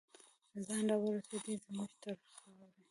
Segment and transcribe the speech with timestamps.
[0.65, 2.67] ځان راورسوي دی زمونږ تر خاورې